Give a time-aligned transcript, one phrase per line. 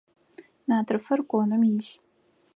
[0.69, 1.89] Натрыфыр коным илъ.